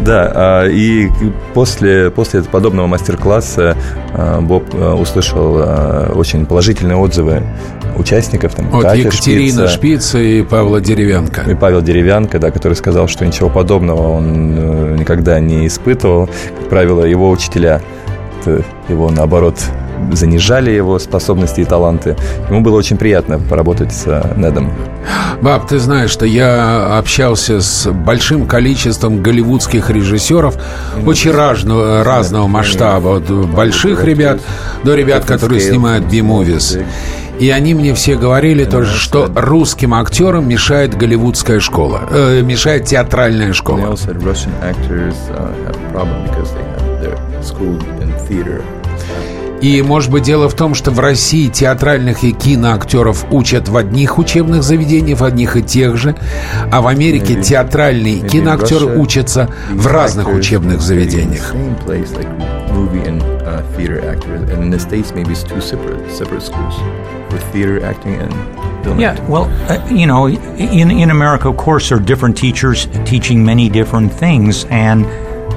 [0.00, 1.08] Да, а, и
[1.54, 3.76] после, после подобного мастер-класса
[4.14, 5.62] а, Боб а, услышал
[6.14, 7.42] очень положительные отзывы
[7.96, 8.54] участников.
[8.54, 11.42] Там, вот Катя Екатерина Шпица Шпица и Павла Деревянко.
[11.42, 16.28] и Павел Деревянко, да, который сказал, что ничего подобного он э, никогда не испытывал.
[16.58, 17.80] Как правило, его учителя
[18.88, 19.56] его, наоборот,
[20.12, 22.16] занижали его способности и таланты.
[22.48, 24.72] Ему было очень приятно поработать с э, Недом.
[25.40, 30.56] Баб, ты знаешь, что я общался с большим количеством голливудских режиссеров
[31.04, 33.16] очень разного, разного масштаба.
[33.16, 34.40] От больших ребят
[34.84, 36.84] до ребят, которые снимают B-movies.
[37.38, 43.52] И они мне все говорили тоже, что русским актерам мешает голливудская школа, э, мешает театральная
[43.52, 43.96] школа.
[49.62, 54.18] И, может быть, дело в том, что в России театральных и киноактеров учат в одних
[54.18, 56.16] учебных заведениях, в одних и тех же,
[56.72, 61.54] а в Америке театральные и киноактеры учатся в разных учебных заведениях.
[68.98, 73.44] Yeah, well, uh, you know, in, in America, of course, there are different teachers teaching
[73.44, 75.06] many different things, and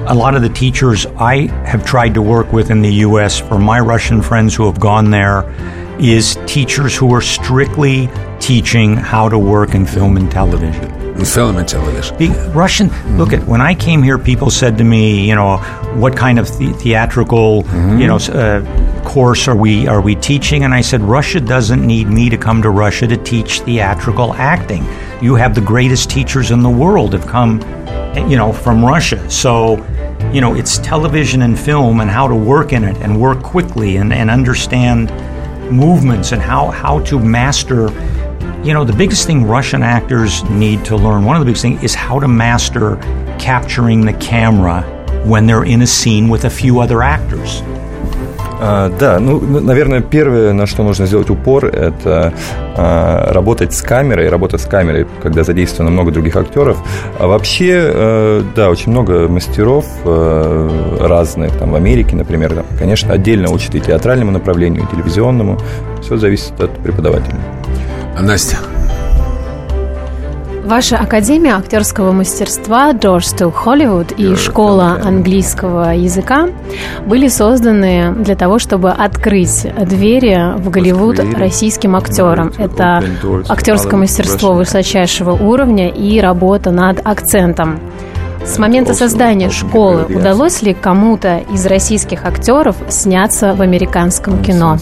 [0.08, 3.40] a lot of the teachers I have tried to work with in the U.S.
[3.40, 5.50] for my Russian friends who have gone there
[5.98, 10.92] is teachers who are strictly teaching how to work in film and television.
[11.24, 12.16] Film and television.
[12.18, 12.88] The Russian.
[12.88, 13.16] Mm-hmm.
[13.16, 15.56] Look at when I came here, people said to me, you know,
[15.94, 17.98] what kind of the- theatrical, mm-hmm.
[17.98, 20.64] you know, uh, course are we are we teaching?
[20.64, 24.84] And I said, Russia doesn't need me to come to Russia to teach theatrical acting.
[25.22, 27.60] You have the greatest teachers in the world have come,
[28.16, 29.28] you know, from Russia.
[29.30, 29.76] So
[30.32, 33.96] you know, it's television and film and how to work in it and work quickly
[33.96, 35.10] and, and understand
[35.70, 37.88] movements and how, how to master.
[38.62, 41.82] You know, the biggest thing Russian actors need to learn, one of the biggest things,
[41.82, 42.96] is how to master
[43.38, 44.82] capturing the camera
[45.24, 47.62] when they're in a scene with a few other actors.
[48.58, 52.32] А, да, ну, наверное, первое, на что нужно сделать упор, это
[52.76, 56.78] а, работать с камерой, работать с камерой, когда задействовано много других актеров.
[57.18, 63.12] А вообще, а, да, очень много мастеров а, разных, там, в Америке, например, там, конечно,
[63.12, 65.58] отдельно учат и театральному направлению, и телевизионному.
[66.02, 67.38] Все зависит от преподавателя.
[68.20, 68.58] Настя.
[70.66, 76.48] Ваша Академия актерского мастерства Doors to Hollywood и школа английского языка
[77.06, 82.52] были созданы для того, чтобы открыть двери в Голливуд российским актерам.
[82.58, 83.00] Это
[83.48, 87.78] актерское мастерство высочайшего уровня и работа над акцентом.
[88.46, 94.78] С момента создания школы удалось ли кому-то из российских актеров сняться в американском кино?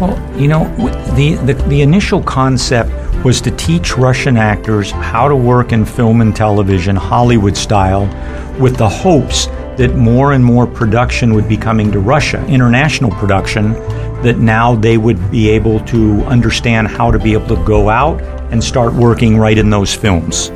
[0.00, 0.66] Well, you know,
[1.14, 2.90] the, the, the initial concept
[3.24, 8.08] was to teach Russian actors how to work in film and television, Hollywood style,
[8.58, 13.74] with the hopes that more and more production would be coming to Russia, international production,
[14.22, 18.20] that now they would be able to understand how to be able to go out
[18.50, 20.50] and start working right in those films.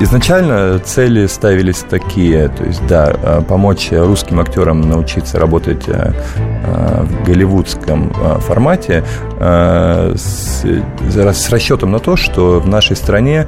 [0.00, 9.04] Изначально цели ставились такие, то есть, да, помочь русским актерам научиться работать в голливудском формате
[9.38, 13.46] с, с расчетом на то, что в нашей стране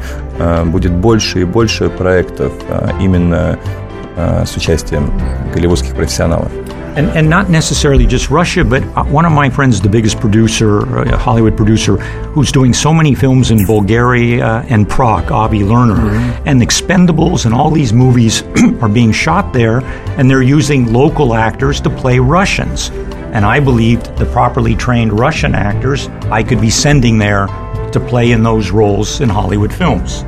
[0.66, 2.52] будет больше и больше проектов
[3.00, 3.58] именно
[4.17, 5.11] с участием
[5.53, 6.51] голливудских профессионалов.
[6.95, 11.17] And, and not necessarily just Russia, but one of my friends, the biggest producer, a
[11.17, 11.97] Hollywood producer,
[12.35, 16.47] who's doing so many films in Bulgaria and Prague, Avi Lerner, mm-hmm.
[16.47, 18.43] and Expendables and all these movies
[18.83, 19.79] are being shot there,
[20.19, 22.91] and they're using local actors to play Russians.
[23.33, 27.47] And I believed the properly trained Russian actors I could be sending there
[27.91, 30.23] to play in those roles in Hollywood films.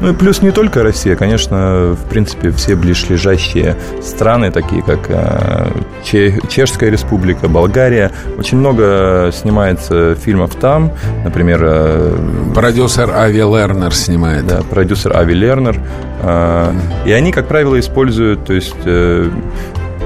[0.00, 5.68] Ну и плюс не только Россия, конечно, в принципе, все ближайшие страны, такие как э,
[6.02, 8.10] Чешская республика, Болгария.
[8.38, 10.92] Очень много снимается фильмов там,
[11.24, 11.60] например...
[11.62, 12.16] Э,
[12.54, 14.46] продюсер Ави Лернер снимает.
[14.46, 15.78] Да, продюсер Ави Лернер.
[16.22, 16.72] Э,
[17.04, 18.74] и они, как правило, используют, то есть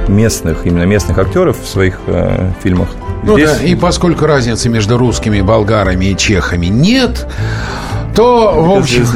[0.09, 2.89] местных, именно местных актеров в своих э, фильмах.
[3.23, 3.59] Ну Здесь...
[3.59, 7.27] да, и поскольку разницы между русскими, болгарами и чехами нет,
[8.15, 9.05] то, в общем...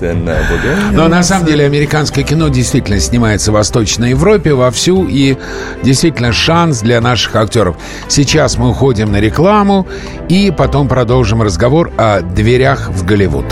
[0.00, 5.36] Uh, Но на самом деле американское кино действительно снимается в Восточной Европе вовсю, и
[5.82, 7.76] действительно шанс для наших актеров.
[8.08, 9.86] Сейчас мы уходим на рекламу,
[10.28, 13.46] и потом продолжим разговор о дверях в Голливуд.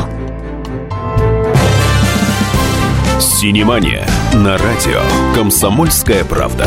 [3.21, 5.01] Синемания на радио
[5.35, 6.67] «Комсомольская правда».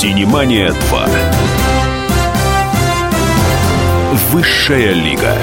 [0.00, 1.08] Синемания 2.
[4.30, 5.34] Высшая лига.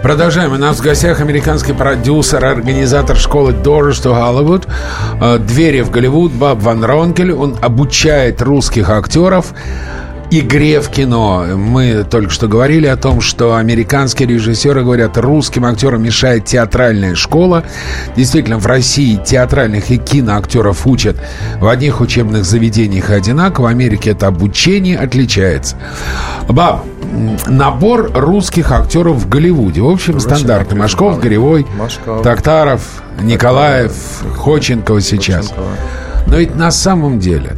[0.00, 0.52] Продолжаем.
[0.52, 6.60] У нас в гостях американский продюсер, организатор школы Doors to Hollywood, двери в Голливуд, Баб
[6.60, 7.32] Ван Ронкель.
[7.32, 9.54] Он обучает русских актеров
[10.40, 11.44] игре в кино.
[11.56, 17.64] Мы только что говорили о том, что американские режиссеры говорят, русским актерам мешает театральная школа.
[18.16, 21.16] Действительно, в России театральных и киноактеров учат
[21.60, 23.64] в одних учебных заведениях одинаково.
[23.64, 25.76] В Америке это обучение отличается.
[26.48, 26.84] Баб,
[27.46, 29.82] набор русских актеров в Голливуде.
[29.82, 30.78] В общем, стандартный.
[30.78, 32.22] Машков, Горевой, Машков.
[32.22, 33.92] Токтаров, Николаев,
[34.36, 35.52] Ходченкова сейчас.
[36.26, 37.50] Но ведь на самом деле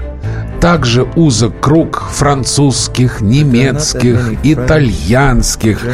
[0.65, 5.87] также узок круг французских, немецких, итальянских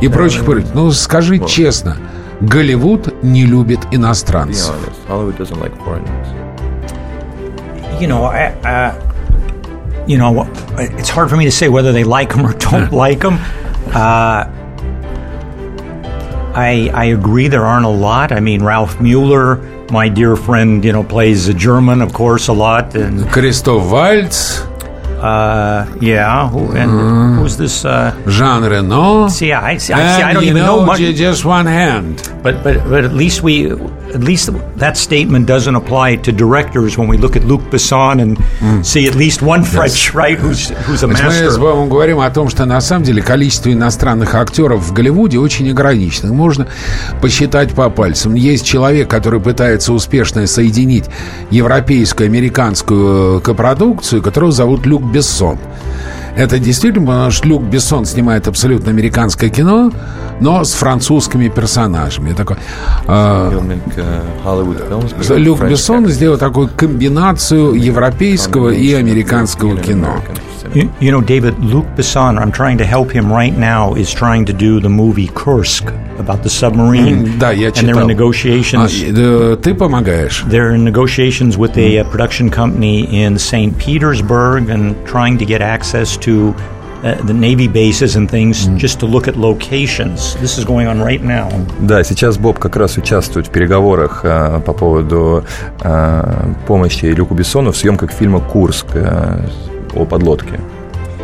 [0.00, 0.42] и прочих.
[0.72, 1.98] Ну, скажи честно,
[2.40, 4.74] Голливуд не любит иностранцев.
[8.00, 8.94] You know, I, uh,
[10.06, 10.48] you know,
[10.78, 13.38] it's hard for me to say whether they like them or don't like them.
[13.92, 14.46] Uh,
[16.54, 18.32] I, I agree there aren't a lot.
[18.32, 19.60] I mean, Ralph Mueller
[19.90, 22.94] my dear friend, you know, plays German, of course, a lot.
[22.94, 24.60] And Christoph Waltz.
[25.16, 27.38] Uh, yeah, who, and mm.
[27.38, 27.84] who's this?
[27.86, 29.28] Uh, Jean Reno.
[29.28, 30.98] See, I, see, I, see, I don't even know, know much.
[30.98, 32.20] Just one hand.
[32.42, 33.72] But but but at least we
[34.16, 38.38] at least that statement doesn't apply to directors when we look at Luc Besson and
[38.38, 38.84] mm.
[38.84, 40.14] see at least one French, yes.
[40.14, 41.44] right, who's, who's a master.
[41.44, 45.38] Мы с вами говорим о том, что на самом деле количество иностранных актеров в Голливуде
[45.38, 46.32] очень ограничено.
[46.32, 46.66] Можно
[47.20, 48.34] посчитать по пальцам.
[48.34, 51.04] Есть человек, который пытается успешно соединить
[51.50, 55.58] европейскую, американскую копродукцию, которого зовут Люк Бессон.
[56.36, 59.90] Это действительно, потому что Люк Бессон снимает абсолютно американское кино,
[60.40, 62.34] но с французскими персонажами.
[62.34, 62.56] Такой,
[63.08, 63.60] э,
[65.36, 70.20] Люк Бессон сделал такую комбинацию европейского и американского кино.
[70.74, 74.44] You, you, know, David, Luc Besson, I'm trying to help him right now, is trying
[74.46, 77.37] to do the movie Kursk about the submarine.
[77.39, 77.89] Да, я читал.
[77.89, 78.91] And they're in negotiations.
[79.03, 80.43] А, ты помогаешь?
[80.47, 83.77] They're in negotiations with a, a production company in St.
[83.77, 86.55] Petersburg and trying to get access to
[87.03, 88.77] uh, the Navy bases and things mm.
[88.77, 90.35] just to look at locations.
[90.35, 91.49] This is going on right now.
[91.79, 95.43] Да, сейчас Боб как раз участвует в переговорах э, по поводу
[95.81, 98.87] э, помощи Люку Бессону в съемках фильма «Курск».
[98.93, 99.39] Э,
[99.95, 100.59] о подлодке.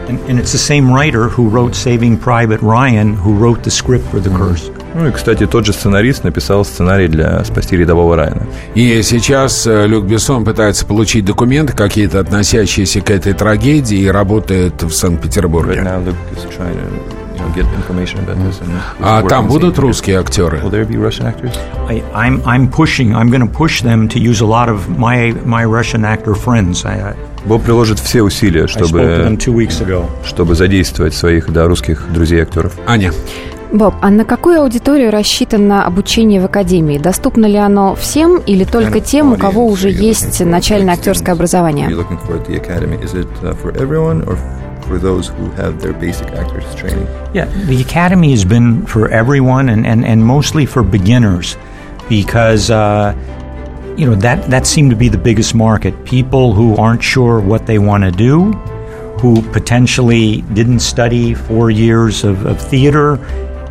[0.10, 4.06] And, and it's the same writer who wrote Saving Private Ryan, who wrote the script
[4.06, 4.72] for The Curse.
[4.95, 8.47] Ну и, кстати, тот же сценарист написал сценарий для «Спасти рядового Райана».
[8.75, 14.83] И сейчас э, Люк Бессон пытается получить документы какие-то, относящиеся к этой трагедии, и работает
[14.83, 15.81] в Санкт-Петербурге.
[15.81, 16.15] Right
[19.01, 20.61] а там будут русские актеры?
[21.89, 25.35] I, I'm, I'm pushing, I'm going to push them to use a lot of my,
[25.45, 26.85] my Russian actor friends.
[26.85, 27.15] I,
[27.45, 29.37] Боб приложит все усилия, чтобы,
[30.25, 32.73] чтобы задействовать своих да, русских друзей-актеров.
[32.87, 33.13] Аня.
[33.73, 36.99] Боб, а на какую аудиторию рассчитано обучение в академии?
[36.99, 41.89] Доступно ли оно всем или только тем, у кого уже есть начальное актерское образование?
[44.83, 47.07] for those who have their basic actors training?
[47.33, 51.57] Yeah, the academy has been for everyone and, and, and mostly for beginners
[52.09, 53.15] because uh,
[53.97, 55.95] you know that that seemed to be the biggest market.
[56.05, 58.53] People who aren't sure what they want to do,
[59.21, 63.19] who potentially didn't study four years of, of theater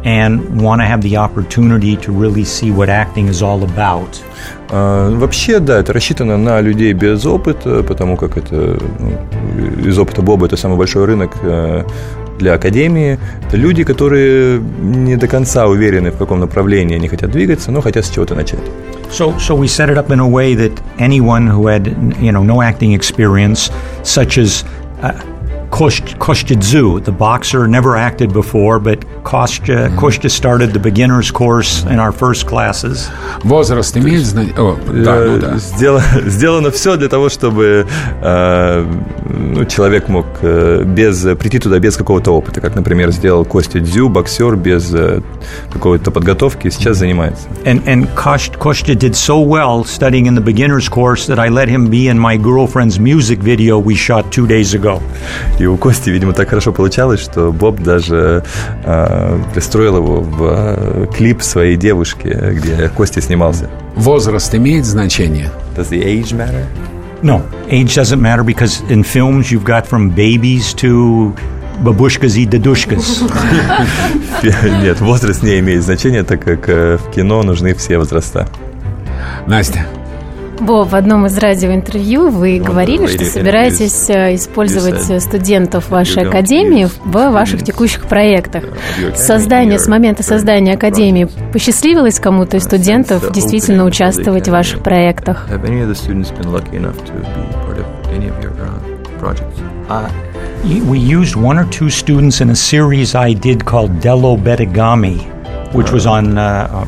[0.04, 4.22] and want to have the opportunity to really see what acting is all about.
[4.70, 10.22] Uh, вообще, да, это рассчитано на людей без опыта, потому как это ну, из опыта
[10.22, 11.86] Боба это самый большой рынок uh,
[12.40, 13.20] для академии.
[13.48, 18.06] Это люди, которые не до конца уверены, в каком направлении они хотят двигаться, но хотят
[18.06, 18.60] с чего-то начать.
[19.12, 21.88] So, so we set it up in a way that anyone who had,
[22.22, 23.70] you know, no acting experience,
[24.04, 24.64] such as
[25.04, 25.12] uh,
[25.71, 26.57] Kostya
[27.05, 29.99] the boxer, never acted before, but Kostya, mm-hmm.
[29.99, 33.11] Kostya started the beginner's course in our first classes.
[33.43, 34.55] Возраст имеет значение?
[34.59, 35.59] О, да, ну да.
[35.59, 37.87] Сделано, сделано все для того, чтобы
[38.23, 38.87] э,
[39.29, 44.09] ну, человек мог э, без, прийти туда без какого-то опыта, как, например, сделал Костя Дзю,
[44.09, 45.21] боксер без э,
[45.71, 47.49] какой-то подготовки, сейчас занимается.
[47.65, 51.91] And, and Kostya did so well studying in the beginner's course that I let him
[51.91, 55.03] be in my girlfriend's music video we shot two days ago.
[55.62, 58.44] И у Кости, видимо, так хорошо получалось, что Боб даже
[58.84, 63.70] э, пристроил его в э, клип своей девушки, где Костя снимался.
[63.96, 65.52] Возраст имеет значение?
[65.78, 66.66] Does the age matter?
[67.22, 71.36] No, age doesn't matter because in films you've got from babies to
[71.82, 73.22] бабушкас и дедушкас.
[74.82, 78.48] Нет, возраст не имеет значения, так как в кино нужны все возраста.
[79.46, 79.86] Настя.
[80.62, 87.32] Боб, в одном из радиоинтервью вы говорили, что собираетесь э, использовать студентов вашей академии в
[87.32, 88.64] ваших текущих проектах.
[89.16, 95.48] Создание, с момента создания академии посчастливилось кому-то из студентов действительно участвовать в ваших проектах?
[100.88, 105.20] we used one or two students in a series I did called Dello Betagami,
[105.74, 106.86] which was on uh,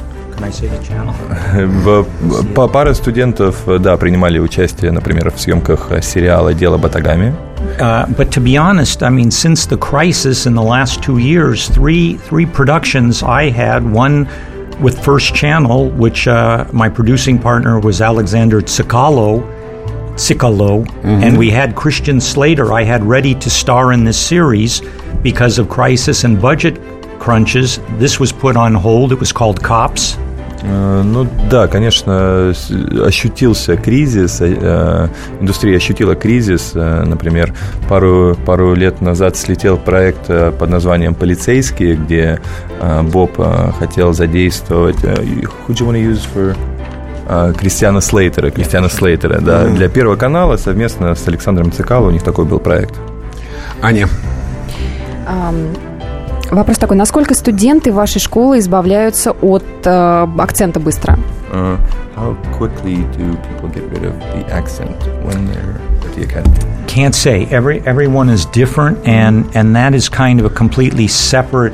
[2.72, 7.32] Пара студентов, да, принимали участие, например, в съемках сериала «Дело Батагами».
[7.80, 11.68] Uh, but to be honest, I mean, since the crisis in the last two years,
[11.68, 13.80] three three productions I had.
[13.93, 14.28] One
[14.80, 19.43] with First Channel, which uh, my producing partner was Alexander Tsikalo,
[20.14, 21.24] Tsikalo, mm-hmm.
[21.24, 22.72] and we had Christian Slater.
[22.72, 24.82] I had ready to star in this series
[25.22, 26.80] because of crisis and budget
[27.24, 27.80] crunches.
[27.99, 29.11] This was put on hold.
[29.11, 30.17] It was called Cops.
[30.63, 32.53] Э, ну да, конечно,
[33.05, 35.07] ощутился кризис, э,
[35.41, 36.71] индустрия ощутила кризис.
[36.74, 37.53] Э, например,
[37.89, 42.39] пару, пару лет назад слетел проект под названием «Полицейские», где
[43.11, 43.32] Боб
[43.80, 45.03] хотел задействовать...
[45.03, 46.55] Who do you want to use for...
[47.57, 52.43] Кристиана Слейтера, Кристиана Слейтера, да, для Первого канала совместно с Александром Цикало у них такой
[52.43, 52.95] был проект.
[53.82, 54.09] Аня.
[56.53, 61.18] Вопрос такой, насколько студенты вашей школы избавляются от э, акцента быстро?
[61.53, 61.78] Uh,
[62.14, 66.59] how quickly do people get rid of the accent when they're at the academy?
[66.86, 67.47] Can't say.
[67.51, 71.72] Every everyone is different, and and that is kind of a completely separate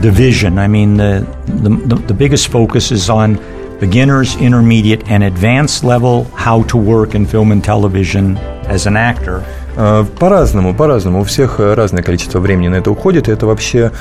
[0.00, 0.58] division.
[0.58, 3.38] I mean, the the, the biggest focus is on
[3.78, 8.38] beginners, intermediate, and advanced level how to work in film and television
[8.68, 9.44] as an actor.
[9.77, 11.21] Э, по-разному, по-разному.
[11.21, 13.91] У всех э, разное количество времени на это уходит, и это вообще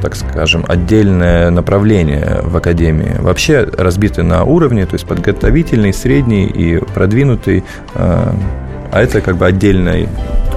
[0.00, 3.16] так скажем, отдельное направление в академии.
[3.18, 7.64] Вообще разбиты на уровни, то есть подготовительный, средний и продвинутый.
[7.94, 8.30] Э,
[8.92, 10.08] а это как бы отдельный.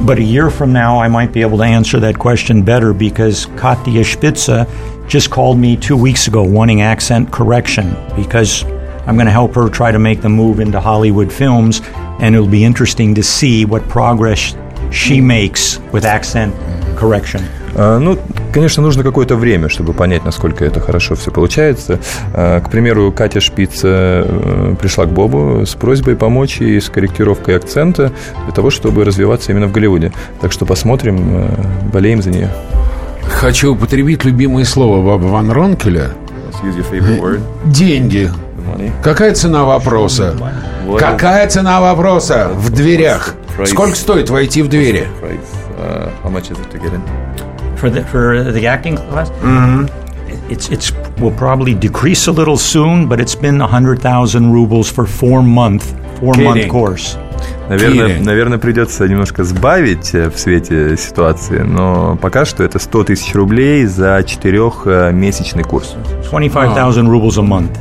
[0.01, 3.47] But a year from now, I might be able to answer that question better because
[3.57, 4.67] Katya Spitza
[5.07, 8.63] just called me two weeks ago wanting accent correction because
[9.05, 11.81] I'm going to help her try to make the move into Hollywood films,
[12.21, 14.55] and it'll be interesting to see what progress
[14.91, 16.53] she makes with accent
[16.95, 17.41] correction.
[17.73, 18.17] А, ну,
[18.51, 21.99] конечно, нужно какое-то время, чтобы понять, насколько это хорошо все получается.
[22.33, 27.55] А, к примеру, Катя Шпиц э, пришла к Бобу с просьбой помочь ей с корректировкой
[27.55, 28.11] акцента
[28.43, 30.11] для того, чтобы развиваться именно в Голливуде.
[30.41, 31.49] Так что посмотрим, э,
[31.93, 32.49] болеем за нее.
[33.29, 36.11] Хочу употребить любимое слово Баба Ван Ронкеля.
[37.65, 38.29] Деньги.
[39.01, 40.35] Какая цена вопроса?
[40.99, 43.35] Какая цена вопроса в дверях?
[43.65, 45.07] Сколько стоит войти в двери?
[47.81, 49.31] For the, for the acting class?
[49.41, 49.89] Mm-hmm.
[50.49, 55.41] It's, it's will probably decrease a little soon, but it's been 100,000 rubles for four
[55.41, 55.83] month,
[56.19, 57.17] four month course.
[57.69, 63.85] Наверное, наверное, придется немножко сбавить в свете ситуации, но пока что это 100 тысяч рублей
[63.85, 65.95] за четырехмесячный курс.
[66.29, 67.77] 25,000 rubles a month.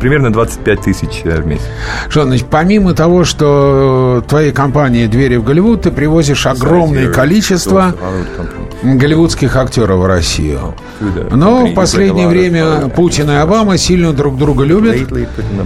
[0.00, 1.64] Примерно 25 тысяч в месяц.
[2.08, 7.94] Что, значит, помимо того, что твоей компании «Двери в Голливуд», ты привозишь огромное количество
[8.82, 10.74] голливудских актеров в Россию.
[11.30, 15.10] Но в последнее время Путин и Обама сильно друг друга любят,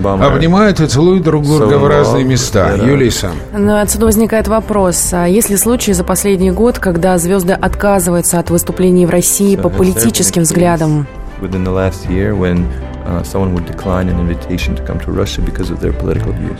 [0.04, 2.74] обнимают и целуют друг друга в разные места.
[2.76, 3.30] Юлиса.
[3.56, 5.10] Но отсюда возникает вопрос.
[5.12, 9.68] А есть ли случаи за последний год, когда звезды отказываются от выступлений в России по
[9.68, 11.06] политическим взглядам?
[11.40, 12.66] within the last year when
[13.05, 16.59] uh, someone would decline an invitation to come to Russia because of their political views?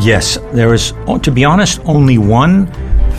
[0.00, 0.92] Yes, there is,
[1.22, 2.66] to be honest, only one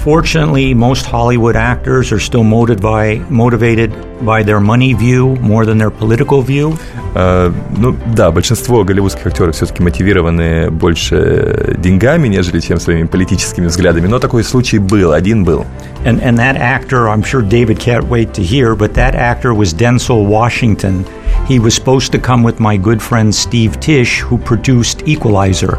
[0.04, 3.92] Fortunately, most Hollywood actors are still motivated by, motivated
[4.26, 6.78] by their money view more than their political view.
[7.16, 14.08] Uh, ну да, большинство голливудских актеров все-таки мотивированы больше деньгами, нежели чем своими политическими взглядами.
[14.08, 15.66] Но такой случай был, один был.
[16.06, 19.74] And, and that actor, I'm sure David can't wait to hear, but that actor was
[19.74, 21.06] Denzel Washington.
[21.48, 25.78] He was supposed to come with my good friend Steve Tish, who produced Equalizer.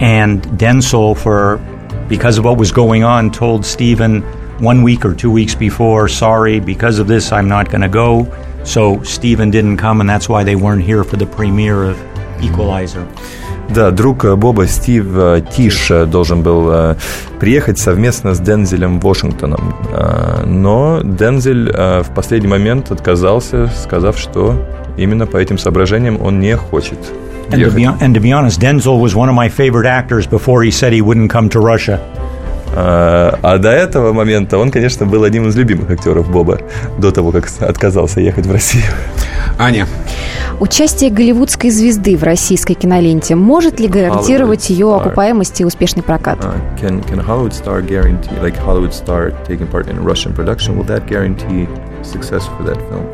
[0.00, 1.60] And Denzel, for
[2.08, 4.22] because of what was going on, told Stephen
[4.58, 8.26] one week or two weeks before, sorry, because of this, I'm not going to go.
[8.64, 11.96] So Stephen didn't come, and that's why they weren't here for the premiere of
[12.40, 13.06] Equalizer.
[13.70, 15.06] Да, друг Боба Стив
[15.56, 16.94] Тиш должен был
[17.40, 19.74] приехать совместно с Дензелем Вашингтоном.
[20.44, 24.56] Но Дензель в последний момент отказался, сказав, что
[24.97, 26.97] именно по этим соображениям он не хочет
[27.49, 30.63] And to, be, and to be honest, Denzel was one of my favorite actors before
[30.63, 32.01] he said he wouldn't come to Russia.
[32.75, 36.59] А, а до этого момента он, конечно, был одним из любимых актеров Боба,
[36.97, 38.83] до того, как отказался ехать в Россию.
[39.57, 39.87] Аня.
[40.59, 46.39] Участие голливудской звезды в российской киноленте может ли гарантировать ее окупаемость и успешный прокат?
[46.43, 50.75] Uh, can, can Hollywood star guarantee, like Hollywood star taking part in a Russian production,
[50.77, 51.67] will that guarantee
[52.03, 53.05] success for that film?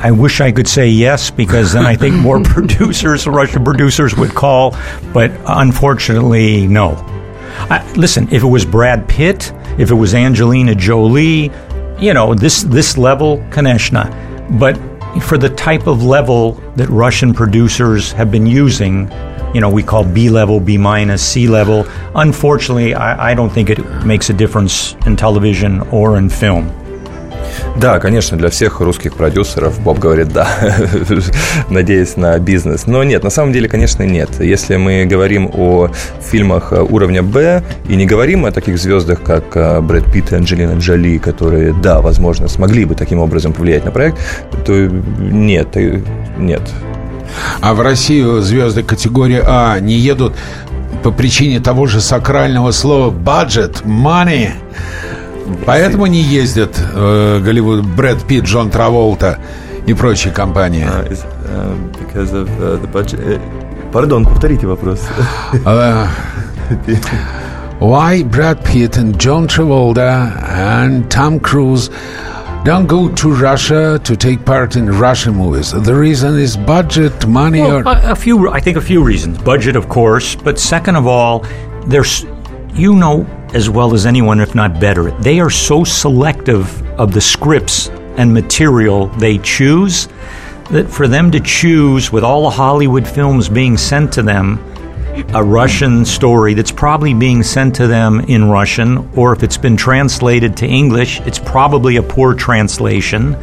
[0.00, 4.34] I wish I could say yes because then I think more producers, Russian producers, would
[4.34, 4.76] call,
[5.12, 6.92] but unfortunately, no.
[7.70, 11.50] I, listen, if it was Brad Pitt, if it was Angelina Jolie,
[11.98, 14.58] you know, this this level, Kaneshna.
[14.58, 14.76] But
[15.22, 19.10] for the type of level that Russian producers have been using,
[19.54, 21.86] you know, we call B level, B minus, C level.
[22.14, 26.68] Unfortunately, I, I don't think it makes a difference in television or in film.
[27.78, 30.48] Да, конечно, для всех русских продюсеров Боб говорит «да»,
[31.70, 32.86] надеясь на бизнес.
[32.86, 34.40] Но нет, на самом деле, конечно, нет.
[34.40, 35.88] Если мы говорим о
[36.20, 40.76] фильмах уровня «Б» и не говорим о таких звездах, как э, Брэд Питт и Анджелина
[40.76, 44.18] Джоли, которые, да, возможно, смогли бы таким образом повлиять на проект,
[44.66, 46.00] то нет, э,
[46.36, 46.62] нет.
[47.60, 50.34] А в Россию звезды категории А не едут
[51.04, 54.50] по причине того же сакрального слова «budget», «money»,
[55.65, 59.39] Поэтому не ездят э, Голливуд Брэд Питт, Джон Траволта
[59.85, 60.85] и прочие компании.
[60.85, 63.19] Uh, is, uh, because of uh, the budget.
[63.19, 63.39] Uh,
[63.91, 64.99] Пардон, повторите вопрос.
[65.65, 66.07] Uh,
[67.79, 71.89] why Brad Pitt and John Travolta and Tom Cruise
[72.63, 75.71] don't go to Russia to take part in Russian movies.
[75.71, 78.49] The reason is budget, money, well, or a, a few.
[78.49, 79.37] I think a few reasons.
[79.37, 81.45] Budget, of course, but second of all,
[81.85, 82.25] there's
[82.73, 85.10] you know as well as anyone, if not better.
[85.10, 90.08] They are so selective of the scripts and material they choose
[90.70, 94.58] that for them to choose, with all the Hollywood films being sent to them,
[95.34, 99.76] a Russian story that's probably being sent to them in Russian, or if it's been
[99.76, 103.34] translated to English, it's probably a poor translation.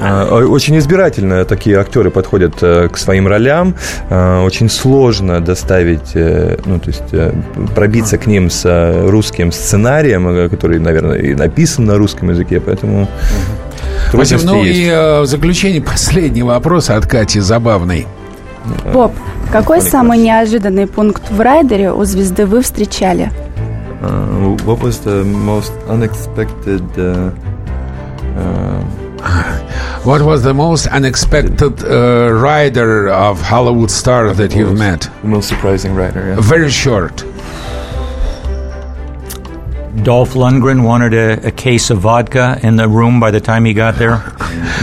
[0.00, 3.74] Э, очень избирательно такие актеры подходят э, к своим ролям.
[4.10, 7.34] Э, очень сложно доставить, ну, то есть
[7.74, 8.64] пробиться к ним с
[9.08, 13.08] русским сценарием, который, наверное, и написан на русском языке, поэтому...
[14.10, 14.42] Спасибо.
[14.44, 14.78] Ну есть.
[14.78, 18.06] и в заключение последний вопрос от Кати забавный.
[18.92, 19.12] Боб,
[19.52, 23.30] какой самый неожиданный пункт в райдере у звезды вы встречали?
[24.00, 27.30] Uh, what was the most unexpected uh,
[28.36, 28.82] uh,
[30.04, 35.08] What was the most unexpected uh, rider of Hollywood star that you've met?
[35.22, 36.36] The most surprising rider, yeah.
[36.40, 37.24] Very short.
[40.02, 43.72] Dolph Lundgren wanted a, a, case of vodka in the room by the time he
[43.72, 44.22] got there.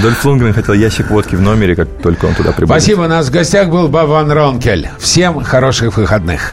[0.02, 2.74] Дольф Лунгрен хотел ящик водки в номере, как только он туда прибыл.
[2.74, 3.02] Спасибо.
[3.02, 4.90] У нас в гостях был Бабан Ронкель.
[4.98, 6.52] Всем хороших выходных.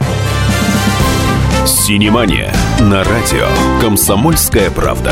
[1.65, 3.47] Синемания на радио
[3.81, 5.11] «Комсомольская правда».